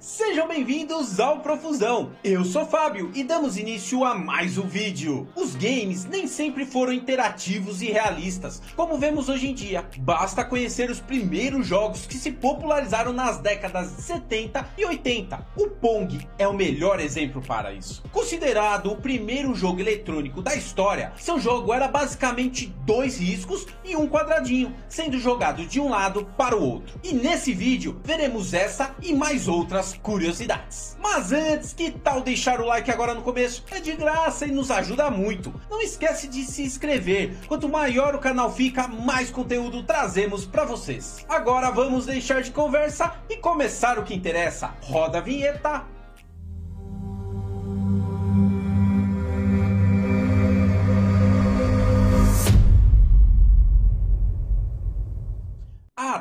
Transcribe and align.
sejam 0.00 0.48
bem-vindos 0.48 1.20
ao 1.20 1.40
Profusão. 1.40 2.12
Eu 2.24 2.42
sou 2.42 2.64
Fábio 2.64 3.10
e 3.14 3.22
damos 3.22 3.58
início 3.58 4.02
a 4.02 4.14
mais 4.14 4.56
um 4.56 4.66
vídeo. 4.66 5.28
Os 5.36 5.54
games 5.54 6.06
nem 6.06 6.26
sempre 6.26 6.64
foram 6.64 6.90
interativos 6.90 7.82
e 7.82 7.90
realistas, 7.90 8.62
como 8.74 8.96
vemos 8.96 9.28
hoje 9.28 9.50
em 9.50 9.54
dia. 9.54 9.86
Basta 9.98 10.42
conhecer 10.42 10.90
os 10.90 11.00
primeiros 11.00 11.66
jogos 11.66 12.06
que 12.06 12.16
se 12.16 12.32
popularizaram 12.32 13.12
nas 13.12 13.40
décadas 13.40 13.94
de 13.94 14.00
70 14.00 14.70
e 14.78 14.86
80. 14.86 15.46
O 15.54 15.68
Pong 15.68 16.26
é 16.38 16.48
o 16.48 16.54
melhor 16.54 16.98
exemplo 16.98 17.42
para 17.42 17.70
isso. 17.70 18.02
Considerado 18.10 18.90
o 18.90 18.96
primeiro 18.96 19.54
jogo 19.54 19.80
eletrônico 19.80 20.40
da 20.40 20.54
história, 20.54 21.12
seu 21.18 21.38
jogo 21.38 21.74
era 21.74 21.88
basicamente 21.88 22.74
dois 22.86 23.18
riscos 23.18 23.66
e 23.84 23.94
um 23.94 24.08
quadradinho, 24.08 24.74
sendo 24.88 25.18
jogado 25.18 25.66
de 25.66 25.78
um 25.78 25.90
lado 25.90 26.24
para 26.38 26.56
o 26.56 26.64
outro. 26.64 26.98
E 27.04 27.12
nesse 27.12 27.52
vídeo 27.52 28.00
veremos 28.02 28.54
essa 28.54 28.94
e 29.02 29.12
mais 29.12 29.46
outras 29.46 29.89
curiosidades. 29.94 30.96
Mas 31.00 31.32
antes, 31.32 31.72
que 31.72 31.90
tal 31.90 32.20
deixar 32.20 32.60
o 32.60 32.66
like 32.66 32.90
agora 32.90 33.14
no 33.14 33.22
começo? 33.22 33.64
É 33.70 33.80
de 33.80 33.92
graça 33.92 34.46
e 34.46 34.50
nos 34.50 34.70
ajuda 34.70 35.10
muito. 35.10 35.52
Não 35.70 35.80
esquece 35.80 36.28
de 36.28 36.44
se 36.44 36.62
inscrever. 36.62 37.36
Quanto 37.46 37.68
maior 37.68 38.14
o 38.14 38.20
canal 38.20 38.52
fica, 38.52 38.88
mais 38.88 39.30
conteúdo 39.30 39.82
trazemos 39.82 40.44
para 40.44 40.64
vocês. 40.64 41.24
Agora 41.28 41.70
vamos 41.70 42.06
deixar 42.06 42.42
de 42.42 42.50
conversa 42.50 43.14
e 43.28 43.36
começar 43.36 43.98
o 43.98 44.04
que 44.04 44.14
interessa. 44.14 44.74
Roda 44.82 45.18
a 45.18 45.20
vinheta. 45.20 45.99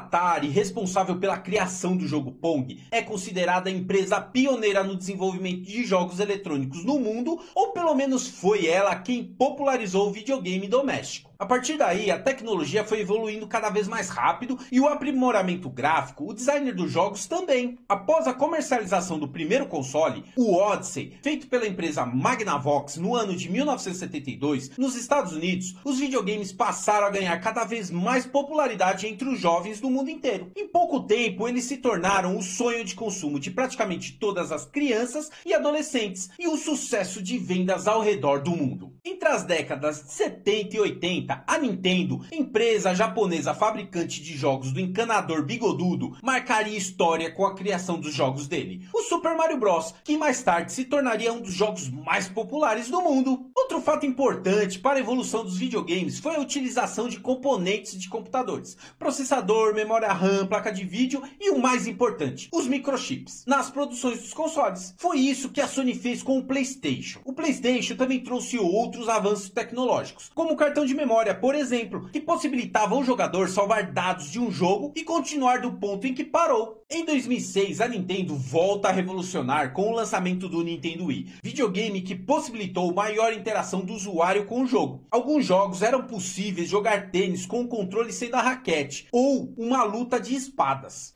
Atari, 0.09 0.47
responsável 0.47 1.19
pela 1.19 1.37
criação 1.37 1.95
do 1.95 2.07
jogo 2.07 2.31
Pong, 2.31 2.81
é 2.89 2.99
considerada 2.99 3.69
a 3.69 3.71
empresa 3.71 4.19
pioneira 4.19 4.83
no 4.83 4.95
desenvolvimento 4.95 5.61
de 5.61 5.85
jogos 5.85 6.19
eletrônicos 6.19 6.83
no 6.83 6.97
mundo, 6.97 7.39
ou 7.53 7.73
pelo 7.73 7.93
menos 7.93 8.27
foi 8.27 8.65
ela 8.65 8.95
quem 8.95 9.23
popularizou 9.23 10.09
o 10.09 10.11
videogame 10.11 10.67
doméstico. 10.67 11.28
A 11.41 11.45
partir 11.45 11.77
daí, 11.77 12.11
a 12.11 12.19
tecnologia 12.19 12.83
foi 12.83 12.99
evoluindo 12.99 13.47
cada 13.47 13.69
vez 13.69 13.87
mais 13.87 14.09
rápido 14.09 14.59
e 14.69 14.77
o 14.77 14.89
aprimoramento 14.89 15.69
gráfico, 15.69 16.29
o 16.29 16.33
designer 16.33 16.75
dos 16.75 16.91
jogos 16.91 17.27
também. 17.27 17.79
Após 17.87 18.27
a 18.27 18.33
comercialização 18.33 19.17
do 19.17 19.25
primeiro 19.25 19.65
console, 19.65 20.25
o 20.35 20.53
Odyssey, 20.53 21.17
feito 21.23 21.47
pela 21.47 21.65
empresa 21.65 22.05
Magnavox 22.05 22.97
no 22.97 23.15
ano 23.15 23.37
de 23.37 23.49
1972, 23.49 24.77
nos 24.77 24.97
Estados 24.97 25.31
Unidos, 25.31 25.77
os 25.85 25.97
videogames 25.97 26.51
passaram 26.51 27.07
a 27.07 27.09
ganhar 27.09 27.39
cada 27.39 27.63
vez 27.63 27.89
mais 27.89 28.25
popularidade 28.25 29.07
entre 29.07 29.29
os 29.29 29.39
jovens 29.39 29.79
do 29.79 29.89
mundo 29.89 30.09
inteiro. 30.09 30.51
Em 30.57 30.67
pouco 30.67 30.99
tempo, 30.99 31.47
eles 31.47 31.63
se 31.63 31.77
tornaram 31.77 32.35
o 32.35 32.41
sonho 32.43 32.83
de 32.83 32.95
consumo 32.95 33.39
de 33.39 33.49
praticamente 33.49 34.11
todas 34.19 34.51
as 34.51 34.65
crianças 34.65 35.31
e 35.45 35.53
adolescentes 35.53 36.29
e 36.37 36.49
o 36.49 36.57
sucesso 36.57 37.23
de 37.23 37.37
vendas 37.37 37.87
ao 37.87 38.01
redor 38.01 38.41
do 38.41 38.51
mundo. 38.51 38.93
Entre 39.05 39.29
as 39.29 39.45
décadas 39.45 40.03
de 40.03 40.11
70 40.11 40.75
e 40.75 40.79
80, 40.81 41.28
a 41.45 41.57
Nintendo, 41.57 42.21
empresa 42.31 42.93
japonesa 42.93 43.53
fabricante 43.53 44.21
de 44.21 44.35
jogos 44.35 44.71
do 44.71 44.79
encanador 44.79 45.43
bigodudo, 45.43 46.17
marcaria 46.23 46.77
história 46.77 47.31
com 47.31 47.45
a 47.45 47.55
criação 47.55 47.99
dos 47.99 48.13
jogos 48.13 48.47
dele. 48.47 48.87
O 48.93 49.01
Super 49.03 49.35
Mario 49.35 49.59
Bros, 49.59 49.93
que 50.03 50.17
mais 50.17 50.41
tarde 50.41 50.71
se 50.71 50.85
tornaria 50.85 51.33
um 51.33 51.41
dos 51.41 51.53
jogos 51.53 51.89
mais 51.89 52.27
populares 52.27 52.89
do 52.89 53.01
mundo. 53.01 53.48
Outro 53.61 53.81
fato 53.81 54.05
importante 54.05 54.79
para 54.79 54.97
a 54.97 55.01
evolução 55.01 55.43
dos 55.43 55.57
videogames 55.57 56.17
foi 56.17 56.33
a 56.33 56.39
utilização 56.39 57.09
de 57.09 57.19
componentes 57.19 57.99
de 57.99 58.07
computadores, 58.07 58.77
processador, 58.97 59.75
memória 59.75 60.13
RAM, 60.13 60.47
placa 60.47 60.71
de 60.71 60.85
vídeo 60.85 61.21
e 61.39 61.51
o 61.51 61.59
mais 61.59 61.85
importante, 61.85 62.47
os 62.53 62.65
microchips, 62.65 63.43
nas 63.45 63.69
produções 63.69 64.21
dos 64.21 64.33
consoles. 64.33 64.95
Foi 64.97 65.19
isso 65.19 65.49
que 65.49 65.59
a 65.59 65.67
Sony 65.67 65.93
fez 65.93 66.23
com 66.23 66.39
o 66.39 66.45
PlayStation. 66.45 67.19
O 67.25 67.33
PlayStation 67.33 67.97
também 67.97 68.23
trouxe 68.23 68.57
outros 68.57 69.09
avanços 69.09 69.49
tecnológicos, 69.49 70.31
como 70.33 70.53
o 70.53 70.57
cartão 70.57 70.85
de 70.85 70.95
memória 70.95 71.35
por 71.35 71.53
exemplo, 71.53 72.09
que 72.13 72.21
possibilitava 72.21 72.95
o 72.95 73.03
jogador 73.03 73.49
salvar 73.49 73.91
dados 73.91 74.31
de 74.31 74.39
um 74.39 74.49
jogo 74.49 74.93
e 74.95 75.03
continuar 75.03 75.59
do 75.59 75.73
ponto 75.73 76.07
em 76.07 76.13
que 76.13 76.23
parou. 76.23 76.78
Em 76.91 77.05
2006, 77.05 77.81
a 77.81 77.87
Nintendo 77.87 78.35
volta 78.35 78.87
a 78.87 78.91
revolucionar 78.91 79.73
com 79.73 79.91
o 79.91 79.95
lançamento 79.95 80.49
do 80.49 80.63
Nintendo 80.63 81.05
Wii, 81.05 81.35
videogame 81.43 82.01
que 82.01 82.15
possibilitou 82.15 82.91
maior 82.91 83.31
interação 83.31 83.81
do 83.81 83.93
usuário 83.93 84.47
com 84.47 84.63
o 84.63 84.65
jogo. 84.65 85.03
Alguns 85.11 85.45
jogos 85.45 85.83
eram 85.83 86.07
possíveis 86.07 86.67
jogar 86.67 87.11
tênis 87.11 87.45
com 87.45 87.61
o 87.61 87.67
controle 87.67 88.11
sendo 88.11 88.33
a 88.37 88.41
raquete, 88.41 89.07
ou 89.11 89.53
uma 89.55 89.83
luta 89.83 90.19
de 90.19 90.33
espadas. 90.33 91.15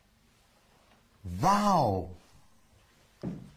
Uau! 1.42 2.16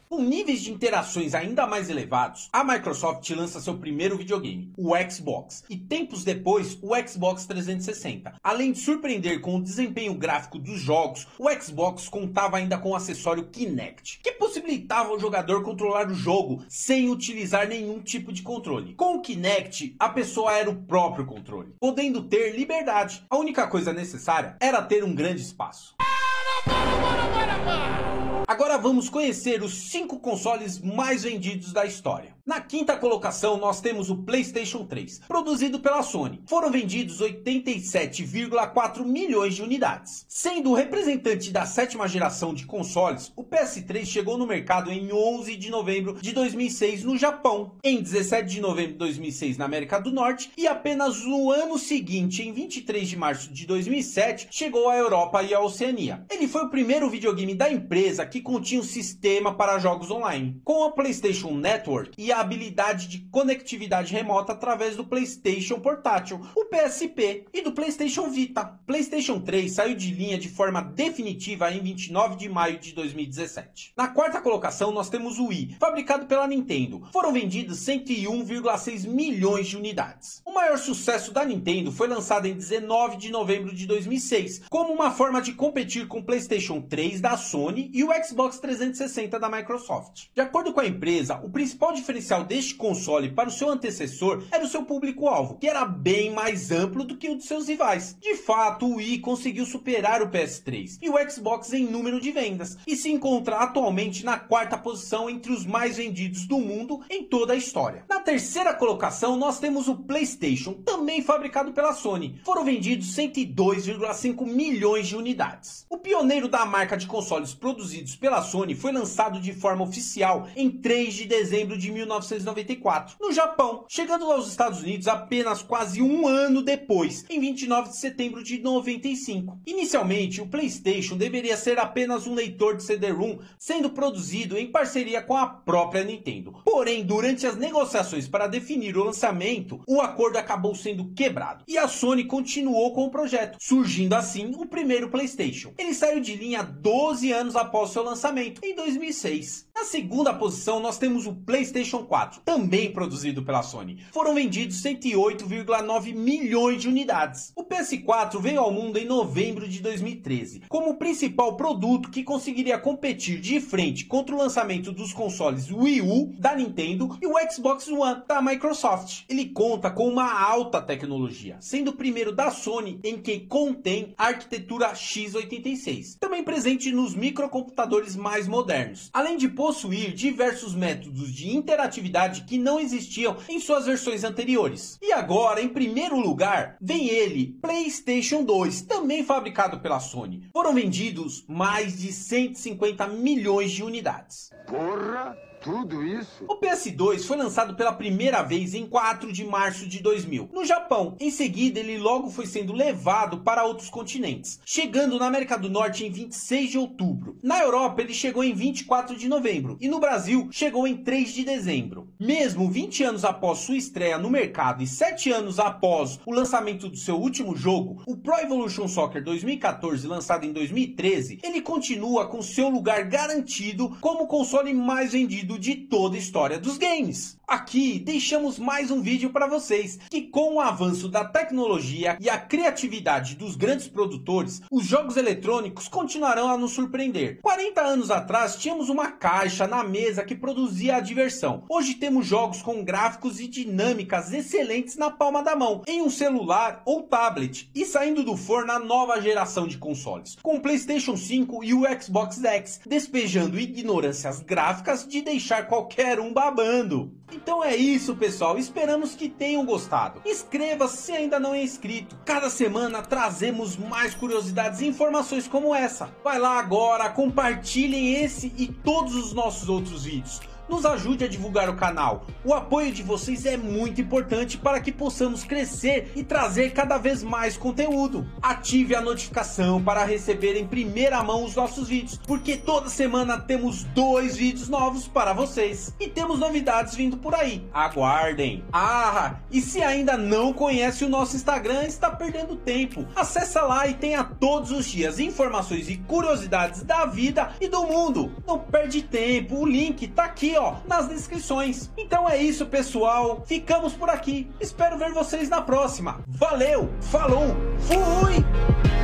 Com 0.10 0.22
níveis 0.22 0.62
de 0.62 0.72
interações 0.72 1.36
ainda 1.36 1.68
mais 1.68 1.90
elevados, 1.90 2.48
a 2.54 2.64
Microsoft 2.64 3.30
lança 3.32 3.60
seu 3.60 3.78
primeiro 3.78 4.18
videogame, 4.18 4.72
o 4.78 4.94
Xbox, 5.10 5.66
e 5.70 5.76
tempos 5.76 6.24
depois 6.24 6.80
o 6.82 6.96
Xbox 7.06 7.46
360. 7.46 8.36
Além 8.42 8.72
de 8.72 8.80
surpreender 8.80 9.42
com 9.42 9.58
o 9.58 9.62
desempenho 9.62 10.14
gráfico 10.14 10.58
dos 10.58 10.80
jogos, 10.80 11.28
o 11.38 11.50
Xbox 11.62 12.08
contava 12.08 12.56
ainda 12.56 12.78
com 12.78 12.92
o 12.92 12.96
acessório 12.96 13.50
Kinect, 13.50 14.22
que 14.24 14.32
possibilitava 14.32 15.12
o 15.12 15.20
jogador 15.20 15.62
controlar 15.62 16.10
o 16.10 16.16
jogo 16.16 16.64
sem 16.70 17.10
utilizar 17.10 17.68
nenhum 17.68 18.00
tipo 18.00 18.32
de 18.32 18.44
controle. 18.44 18.94
Com 18.94 19.18
o 19.18 19.22
Kinect, 19.22 19.94
a 20.00 20.08
pessoa 20.08 20.54
era 20.54 20.70
o 20.70 20.84
próprio 20.84 21.26
controle, 21.26 21.76
podendo 21.82 22.24
ter 22.24 22.56
liberdade. 22.56 23.26
A 23.30 23.36
única 23.36 23.68
coisa 23.68 23.92
necessária 23.92 24.56
era 24.62 24.82
ter 24.82 25.04
um 25.04 25.14
grande 25.14 25.42
espaço. 25.42 25.96
Para, 25.98 27.28
para, 27.28 27.60
para, 27.60 28.17
Agora 28.48 28.78
vamos 28.78 29.10
conhecer 29.10 29.62
os 29.62 29.90
5 29.90 30.20
consoles 30.20 30.80
mais 30.80 31.24
vendidos 31.24 31.74
da 31.74 31.86
história. 31.86 32.38
Na 32.46 32.62
quinta 32.62 32.96
colocação 32.96 33.58
nós 33.58 33.82
temos 33.82 34.10
o 34.10 34.24
PlayStation 34.24 34.86
3, 34.86 35.20
produzido 35.28 35.82
pela 35.82 36.02
Sony. 36.02 36.42
Foram 36.48 36.72
vendidos 36.72 37.20
87,4 37.20 39.04
milhões 39.04 39.54
de 39.54 39.62
unidades. 39.62 40.26
Sendo 40.30 40.72
o 40.72 40.74
representante 40.74 41.52
da 41.52 41.66
sétima 41.66 42.08
geração 42.08 42.54
de 42.54 42.66
consoles, 42.66 43.34
o 43.36 43.44
PS3 43.44 44.06
chegou 44.06 44.38
no 44.38 44.48
mercado 44.48 44.90
em 44.94 45.12
11 45.12 45.58
de 45.58 45.70
novembro 45.70 46.14
de 46.22 46.32
2006 46.32 47.04
no 47.04 47.18
Japão, 47.18 47.74
em 47.84 48.02
17 48.02 48.50
de 48.50 48.62
novembro 48.62 48.94
de 48.94 49.00
2006 49.00 49.58
na 49.58 49.66
América 49.66 50.00
do 50.00 50.10
Norte 50.10 50.50
e 50.56 50.66
apenas 50.68 51.26
no 51.26 51.52
ano 51.52 51.78
seguinte, 51.78 52.44
em 52.44 52.54
23 52.54 53.10
de 53.10 53.18
março 53.18 53.52
de 53.52 53.68
2007, 53.68 54.48
chegou 54.50 54.88
à 54.88 54.96
Europa 54.96 55.44
e 55.44 55.54
à 55.54 55.60
Oceania. 55.60 56.26
Ele 56.32 56.48
foi 56.48 56.64
o 56.64 56.70
primeiro 56.70 57.10
videogame 57.10 57.54
da 57.54 57.70
empresa 57.70 58.26
que 58.26 58.37
continha 58.42 58.82
um 58.82 58.84
sistema 58.84 59.54
para 59.54 59.80
jogos 59.80 60.10
online, 60.10 60.62
com 60.64 60.86
a 60.86 60.92
PlayStation 60.92 61.52
Network 61.52 62.12
e 62.18 62.32
a 62.32 62.38
a 62.38 62.42
habilidade 62.42 63.08
de 63.08 63.20
conectividade 63.32 64.14
remota 64.14 64.52
através 64.52 64.96
do 64.96 65.04
PlayStation 65.04 65.80
Portátil, 65.80 66.40
o 66.56 66.66
PSP 66.66 67.46
e 67.52 67.64
do 67.64 67.72
PlayStation 67.72 68.30
Vita. 68.30 68.64
PlayStation 68.86 69.40
3 69.40 69.72
saiu 69.72 69.96
de 69.96 70.14
linha 70.14 70.38
de 70.38 70.48
forma 70.48 70.82
definitiva 70.82 71.72
em 71.72 71.82
29 71.82 72.36
de 72.36 72.48
maio 72.48 72.80
de 72.80 72.94
2017. 72.94 73.94
Na 73.98 74.08
quarta 74.08 74.40
colocação 74.40 74.92
nós 74.92 75.10
temos 75.10 75.40
o 75.40 75.48
Wii, 75.48 75.78
fabricado 75.80 76.28
pela 76.28 76.48
Nintendo. 76.48 77.08
Foram 77.12 77.34
vendidos 77.34 77.80
101,6 77.80 79.08
milhões 79.08 79.68
de 79.68 79.78
unidades. 79.78 80.42
O 80.46 80.54
maior 80.54 80.78
sucesso 80.78 81.34
da 81.34 81.44
Nintendo 81.44 81.92
foi 81.92 82.08
lançado 82.08 82.46
em 82.46 82.54
19 82.54 83.18
de 83.18 83.32
novembro 83.32 83.74
de 83.74 83.88
2006, 83.88 84.62
como 84.70 84.94
uma 84.94 85.10
forma 85.10 85.42
de 85.42 85.54
competir 85.54 86.08
com 86.08 86.20
o 86.20 86.24
PlayStation 86.24 86.82
3 86.82 87.20
da 87.20 87.36
Sony 87.36 87.90
e 87.94 88.04
o 88.04 88.10
Xbox 88.24 88.27
360 88.36 89.40
da 89.40 89.50
Microsoft. 89.50 90.26
De 90.34 90.42
acordo 90.42 90.74
com 90.74 90.80
a 90.80 90.88
empresa, 90.88 91.40
o 91.44 91.50
principal 91.50 91.94
diferencial 91.94 92.44
deste 92.44 92.76
console 92.76 93.32
para 93.32 93.50
o 93.50 93.52
seu 93.52 93.70
antecessor 93.70 94.44
era 94.52 94.64
o 94.64 94.68
seu 94.68 94.84
público-alvo, 94.84 95.58
que 95.58 95.68
era 95.68 95.86
bem 95.86 96.32
mais 96.32 96.72
amplo 96.72 97.04
do 97.04 97.18
que 97.18 97.30
o 97.30 97.38
de 97.38 97.44
seus 97.44 97.68
rivais. 97.68 98.18
De 98.20 98.36
fato, 98.36 98.86
o 98.86 98.96
Wii 98.96 99.20
conseguiu 99.20 99.66
superar 99.66 100.22
o 100.22 100.30
PS3 100.30 100.98
e 101.02 101.10
o 101.10 101.30
Xbox 101.30 101.74
em 101.74 101.86
número 101.86 102.20
de 102.20 102.32
vendas, 102.32 102.78
e 102.86 102.96
se 102.96 103.10
encontra 103.10 103.58
atualmente 103.58 104.26
na 104.26 104.38
quarta 104.38 104.78
posição 104.78 105.30
entre 105.30 105.52
os 105.52 105.66
mais 105.66 105.98
vendidos 105.98 106.46
do 106.46 106.60
mundo 106.60 107.02
em 107.10 107.24
toda 107.24 107.54
a 107.54 107.56
história. 107.58 108.04
Na 108.10 108.20
terceira 108.20 108.74
colocação, 108.74 109.38
nós 109.38 109.60
temos 109.60 109.88
o 109.88 109.96
PlayStation, 109.96 110.74
também 110.74 111.22
fabricado 111.22 111.72
pela 111.72 111.94
Sony. 111.94 112.40
Foram 112.44 112.66
vendidos 112.66 113.16
102,5 113.16 114.46
milhões 114.46 115.08
de 115.08 115.16
unidades. 115.16 115.86
O 115.90 115.98
pioneiro 115.98 116.48
da 116.48 116.66
marca 116.66 116.98
de 116.98 117.08
consoles 117.08 117.54
produzidos 117.54 118.16
pela 118.18 118.42
Sony 118.42 118.76
foi 118.76 118.92
lançado 118.92 119.40
de 119.40 119.54
forma 119.54 119.84
oficial 119.84 120.48
em 120.56 120.70
3 120.70 121.14
de 121.14 121.26
dezembro 121.26 121.78
de 121.78 121.92
1994, 121.92 123.16
no 123.20 123.32
Japão, 123.32 123.86
chegando 123.88 124.32
aos 124.32 124.48
Estados 124.48 124.82
Unidos 124.82 125.08
apenas 125.08 125.62
quase 125.62 126.02
um 126.02 126.28
ano 126.28 126.62
depois, 126.62 127.26
em 127.30 127.40
29 127.40 127.90
de 127.90 127.98
setembro 127.98 128.44
de 128.44 128.60
95. 128.60 129.60
Inicialmente, 129.66 130.42
o 130.42 130.48
PlayStation 130.48 131.18
deveria 131.18 131.58
ser 131.58 131.80
apenas 131.80 132.28
um 132.28 132.34
leitor 132.34 132.76
de 132.76 132.84
CD-ROM, 132.84 133.40
sendo 133.58 133.90
produzido 133.90 134.58
em 134.58 134.72
parceria 134.72 135.22
com 135.22 135.36
a 135.36 135.48
própria 135.48 136.04
Nintendo. 136.04 136.54
Porém, 136.64 137.04
durante 137.04 137.46
as 137.46 137.56
negociações 137.56 138.28
para 138.28 138.48
definir 138.48 138.98
o 138.98 139.04
lançamento, 139.04 139.82
o 139.88 140.02
acordo 140.02 140.38
acabou 140.38 140.74
sendo 140.76 141.12
quebrado 141.14 141.64
e 141.68 141.78
a 141.78 141.88
Sony 141.88 142.26
continuou 142.26 142.94
com 142.94 143.06
o 143.06 143.12
projeto, 143.12 143.58
surgindo 143.60 144.14
assim 144.14 144.54
o 144.58 144.66
primeiro 144.66 145.10
PlayStation. 145.10 145.74
Ele 145.78 145.94
saiu 145.94 146.20
de 146.20 146.36
linha 146.36 146.64
12 146.64 147.32
anos 147.32 147.56
após 147.56 147.92
seu 147.92 148.04
lançamento, 148.08 148.62
em 148.64 148.76
2006. 148.76 149.68
Na 149.76 149.84
segunda 149.84 150.34
posição, 150.34 150.80
nós 150.80 150.98
temos 150.98 151.28
o 151.28 151.36
PlayStation 151.36 152.04
4, 152.04 152.42
também 152.44 152.92
produzido 152.92 153.44
pela 153.44 153.62
Sony. 153.62 154.04
Foram 154.12 154.34
vendidos 154.34 154.82
108,9 154.82 156.16
milhões 156.16 156.82
de 156.82 156.88
unidades. 156.88 157.52
O 157.56 157.64
PS4 157.64 158.42
veio 158.42 158.60
ao 158.60 158.72
mundo 158.72 158.98
em 158.98 159.06
novembro 159.06 159.68
de 159.68 159.80
2013, 159.82 160.64
como 160.68 160.92
o 160.92 160.98
principal 160.98 161.56
produto 161.56 162.10
que 162.10 162.24
conseguiria 162.24 162.80
competir 162.80 163.40
de 163.40 163.60
frente 163.60 164.06
contra 164.06 164.34
o 164.34 164.38
lançamento 164.38 164.92
dos 164.92 165.14
consoles 165.14 165.70
Wii 165.70 166.02
U 166.02 166.34
da 166.40 166.56
Nintendo 166.56 167.18
e 167.22 167.28
o 167.28 167.36
Xbox 167.52 167.88
One 167.88 168.24
da 168.28 168.42
Microsoft. 168.42 169.26
Ele 169.30 169.46
conta 169.50 169.92
com 169.92 170.08
uma 170.08 170.42
alta 170.42 170.82
tecnologia, 170.82 171.58
sendo 171.60 171.92
o 171.92 171.96
primeiro 171.96 172.32
da 172.32 172.50
Sony 172.50 173.00
em 173.04 173.22
que 173.22 173.42
contém 173.42 174.14
a 174.18 174.28
arquitetura 174.28 174.94
x86, 174.94 176.18
também 176.20 176.44
presente 176.44 176.92
nos 176.92 177.14
microcomputadores 177.14 177.97
mais 178.16 178.48
modernos, 178.48 179.10
além 179.14 179.38
de 179.38 179.48
possuir 179.48 180.14
diversos 180.14 180.74
métodos 180.76 181.34
de 181.34 181.50
interatividade 181.50 182.42
que 182.42 182.58
não 182.58 182.80
existiam 182.80 183.38
em 183.50 183.60
suas 183.60 183.86
versões 183.86 184.24
anteriores. 184.24 184.98
E 185.02 185.12
agora, 185.14 185.62
em 185.62 185.70
primeiro 185.70 186.20
lugar, 186.20 186.78
vem 186.82 187.08
ele, 187.08 187.58
PlayStation 187.62 188.44
2, 188.44 188.82
também 188.82 189.24
fabricado 189.24 189.80
pela 189.80 190.00
Sony. 190.00 190.48
Foram 190.54 190.74
vendidos 190.74 191.44
mais 191.48 191.98
de 191.98 192.12
150 192.12 193.08
milhões 193.08 193.72
de 193.72 193.84
unidades. 193.84 194.52
Porra! 194.68 195.47
Tudo 195.62 196.06
isso? 196.06 196.46
O 196.48 196.60
PS2 196.60 197.26
foi 197.26 197.38
lançado 197.38 197.76
pela 197.76 197.92
primeira 197.92 198.42
vez 198.42 198.74
em 198.74 198.86
4 198.86 199.32
de 199.32 199.44
março 199.44 199.88
de 199.88 200.00
2000, 200.00 200.50
no 200.54 200.66
Japão. 200.66 201.16
Em 201.20 201.32
seguida, 201.32 201.80
ele 201.80 201.98
logo 201.98 202.30
foi 202.30 202.46
sendo 202.46 202.74
levado 202.74 203.40
para 203.40 203.66
outros 203.66 203.90
continentes, 203.90 204.60
chegando 204.66 205.20
na 205.20 205.28
América 205.28 205.58
do 205.58 205.70
Norte 205.70 206.06
em 206.06 206.12
26 206.12 206.72
de 206.72 206.78
outubro. 206.78 207.38
Na 207.44 207.60
Europa, 207.60 208.02
ele 208.02 208.14
chegou 208.14 208.44
em 208.44 208.54
24 208.54 209.16
de 209.16 209.28
novembro 209.28 209.78
e 209.80 209.88
no 209.88 210.00
Brasil 210.00 210.48
chegou 210.52 210.88
em 210.88 210.98
3 210.98 211.34
de 211.34 211.44
dezembro. 211.44 212.08
Mesmo 212.20 212.70
20 212.70 213.04
anos 213.04 213.26
após 213.26 213.60
sua 213.60 213.78
estreia 213.78 214.18
no 214.18 214.30
mercado 214.30 214.84
e 214.84 214.88
7 214.88 215.32
anos 215.32 215.60
após 215.60 216.20
o 216.26 216.34
lançamento 216.34 216.90
do 216.90 216.98
seu 216.98 217.16
último 217.16 217.56
jogo, 217.56 218.02
o 218.06 218.16
Pro 218.16 218.40
Evolution 218.40 218.88
Soccer 218.88 219.24
2014, 219.24 220.08
lançado 220.08 220.46
em 220.46 220.54
2013, 220.54 221.40
ele 221.44 221.62
continua 221.62 222.28
com 222.28 222.42
seu 222.42 222.70
lugar 222.70 223.04
garantido 223.06 223.98
como 224.00 224.24
o 224.24 224.28
console 224.28 224.74
mais 224.74 225.12
vendido 225.12 225.47
de 225.56 225.76
toda 225.76 226.16
a 226.16 226.20
história 226.20 226.58
dos 226.58 226.80
games. 226.80 227.38
Aqui 227.48 228.00
deixamos 228.00 228.60
mais 228.60 228.92
um 228.92 229.02
vídeo 229.02 229.30
para 229.30 229.48
vocês 229.48 229.98
que 230.10 230.24
com 230.24 230.56
o 230.56 230.60
avanço 230.60 231.08
da 231.08 231.24
tecnologia 231.24 232.18
e 232.20 232.30
a 232.30 232.38
criatividade 232.38 233.36
dos 233.36 233.56
grandes 233.56 233.88
produtores, 233.88 234.62
os 234.70 234.86
jogos 234.86 235.16
eletrônicos 235.16 235.88
continuarão 235.88 236.50
a 236.50 236.58
nos 236.58 236.72
surpreender. 236.72 237.40
40 237.42 237.82
anos 237.82 238.12
atrás 238.12 238.58
tínhamos 238.58 238.90
uma 238.90 239.12
caixa 239.12 239.66
na 239.66 239.84
mesa 239.84 240.26
que 240.26 240.36
produzia 240.36 240.98
a 240.98 241.00
diversão. 241.00 241.64
Hoje 241.70 241.94
temos 241.94 242.26
jogos 242.26 242.62
com 242.62 242.84
gráficos 242.84 243.40
e 243.40 243.48
dinâmicas 243.48 244.34
excelentes 244.34 244.98
na 244.98 245.10
palma 245.10 245.44
da 245.44 245.56
mão, 245.56 245.84
em 245.88 246.02
um 246.02 246.10
celular 246.10 246.82
ou 246.84 247.04
tablet 247.04 247.70
e 247.74 247.86
saindo 247.86 248.24
do 248.24 248.36
forno 248.36 248.72
a 248.72 248.80
nova 248.80 249.22
geração 249.22 249.68
de 249.68 249.78
consoles, 249.78 250.36
com 250.42 250.56
o 250.56 250.62
PlayStation 250.62 251.16
5 251.16 251.64
e 251.64 251.74
o 251.74 251.84
Xbox 252.02 252.44
X, 252.44 252.82
despejando 252.86 253.60
ignorâncias 253.60 254.42
gráficas 254.42 255.08
de 255.08 255.22
deixar 255.38 255.68
qualquer 255.68 256.20
um 256.20 256.34
babando. 256.34 257.12
Então 257.32 257.64
é 257.64 257.76
isso, 257.76 258.16
pessoal. 258.16 258.58
Esperamos 258.58 259.16
que 259.16 259.30
tenham 259.30 259.66
gostado. 259.66 260.22
Inscreva-se 260.26 260.98
se 260.98 261.12
ainda 261.12 261.40
não 261.40 261.54
é 261.54 261.62
inscrito. 261.62 262.18
Cada 262.26 262.50
semana 262.50 263.04
trazemos 263.04 263.78
mais 263.78 264.16
curiosidades 264.16 264.82
e 264.82 264.88
informações 264.88 265.48
como 265.48 265.76
essa. 265.76 266.10
Vai 266.24 266.40
lá 266.40 266.58
agora, 266.58 267.10
compartilhem 267.10 268.16
esse 268.16 268.52
e 268.58 268.68
todos 268.68 269.16
os 269.16 269.32
nossos 269.34 269.70
outros 269.70 270.06
vídeos 270.06 270.42
nos 270.70 270.86
ajude 270.86 271.24
a 271.24 271.28
divulgar 271.28 271.70
o 271.70 271.76
canal. 271.76 272.26
O 272.44 272.54
apoio 272.54 272.92
de 272.92 273.04
vocês 273.04 273.46
é 273.46 273.58
muito 273.58 274.02
importante 274.02 274.58
para 274.58 274.80
que 274.80 274.92
possamos 274.92 275.44
crescer 275.44 276.12
e 276.16 276.24
trazer 276.24 276.72
cada 276.72 276.98
vez 276.98 277.24
mais 277.24 277.58
conteúdo. 277.58 278.28
Ative 278.42 278.96
a 278.96 279.02
notificação 279.02 279.82
para 279.82 280.04
receber 280.04 280.58
em 280.58 280.68
primeira 280.68 281.24
mão 281.24 281.44
os 281.44 281.56
nossos 281.56 281.88
vídeos, 281.88 282.20
porque 282.26 282.58
toda 282.58 282.90
semana 282.90 283.40
temos 283.40 283.84
dois 283.84 284.36
vídeos 284.36 284.68
novos 284.68 285.08
para 285.08 285.34
vocês. 285.34 285.96
E 286.00 286.08
temos 286.08 286.40
novidades 286.40 286.96
vindo 286.96 287.18
por 287.18 287.34
aí. 287.34 287.68
Aguardem. 287.74 288.64
Ah, 288.72 289.36
e 289.52 289.62
se 289.62 289.82
ainda 289.82 290.18
não 290.18 290.54
conhece 290.54 291.06
o 291.06 291.10
nosso 291.10 291.36
Instagram, 291.36 291.84
está 291.84 292.12
perdendo 292.12 292.56
tempo. 292.56 293.06
Acesse 293.16 293.58
lá 293.60 293.88
e 293.88 293.94
tenha 293.94 294.24
todos 294.24 294.72
os 294.72 294.86
dias 294.86 295.20
informações 295.20 295.90
e 295.90 295.98
curiosidades 295.98 296.84
da 296.84 297.06
vida 297.06 297.52
e 297.62 297.68
do 297.68 297.84
mundo. 297.84 298.32
Não 298.46 298.60
perde 298.60 299.02
tempo, 299.02 299.60
o 299.60 299.66
link 299.66 300.04
está 300.04 300.26
aqui 300.26 300.57
ó, 300.58 300.76
nas 300.88 301.08
descrições. 301.08 301.90
Então 301.98 302.28
é 302.30 302.38
isso, 302.38 302.66
pessoal. 302.66 303.44
Ficamos 303.46 303.94
por 303.94 304.10
aqui. 304.10 304.50
Espero 304.60 304.98
ver 304.98 305.12
vocês 305.12 305.50
na 305.50 305.62
próxima. 305.62 306.22
Valeu, 306.28 306.90
falou, 307.02 307.56
fui! 307.80 308.97